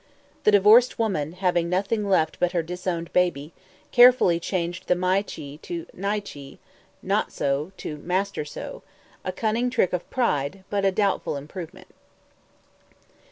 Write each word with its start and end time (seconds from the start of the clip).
The 0.45 0.51
divorced 0.51 0.97
woman, 0.97 1.33
having 1.33 1.69
nothing 1.69 2.09
left 2.09 2.39
but 2.39 2.53
her 2.53 2.63
disowned 2.63 3.13
baby, 3.13 3.53
carefully 3.91 4.39
changed 4.39 4.87
the 4.87 4.95
My 4.95 5.21
Chi 5.21 5.59
to 5.61 5.85
Ny 5.93 6.19
Chi 6.21 6.57
("Not 7.03 7.31
So" 7.31 7.71
to 7.77 7.97
"Master 7.97 8.43
So"), 8.43 8.81
a 9.23 9.31
cunning 9.31 9.69
trick 9.69 9.93
of 9.93 10.09
pride, 10.09 10.63
but 10.71 10.85
a 10.85 10.91
doubtful 10.91 11.35
improvement. 11.37 11.89